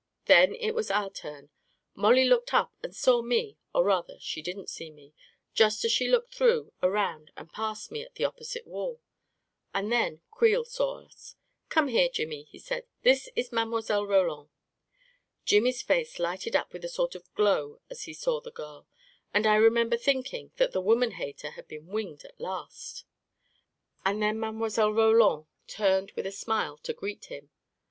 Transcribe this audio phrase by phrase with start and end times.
[0.25, 1.51] Then it was our turn.
[1.93, 5.13] Mollie looked up and saw me— or rather, she didn't see me—
[5.53, 8.99] she just looked through, around and past me at the opposite wall;
[9.75, 11.35] and then Creel saw us.
[11.69, 12.85] 44 Come here, Jimmy," he said.
[13.03, 14.07] 4C This is Mile.
[14.07, 14.49] Roland."
[15.45, 18.87] Jimmy's face lighted up with a sort of glow as he saw the girl,
[19.35, 23.05] and I remember thinking that the woman hater had been winged at last;
[24.03, 24.91] and then Mile.
[24.91, 27.51] Roland turned with a smile to greet him.